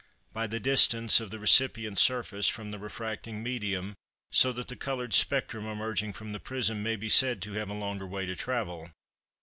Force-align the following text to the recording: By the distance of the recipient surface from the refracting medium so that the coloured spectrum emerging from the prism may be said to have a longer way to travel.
By 0.33 0.47
the 0.47 0.59
distance 0.59 1.19
of 1.19 1.29
the 1.29 1.37
recipient 1.37 1.99
surface 1.99 2.47
from 2.47 2.71
the 2.71 2.79
refracting 2.79 3.43
medium 3.43 3.93
so 4.31 4.51
that 4.53 4.67
the 4.67 4.75
coloured 4.75 5.13
spectrum 5.13 5.67
emerging 5.67 6.13
from 6.13 6.31
the 6.31 6.39
prism 6.39 6.81
may 6.81 6.95
be 6.95 7.07
said 7.07 7.39
to 7.43 7.53
have 7.53 7.69
a 7.69 7.73
longer 7.75 8.07
way 8.07 8.25
to 8.25 8.35
travel. 8.35 8.89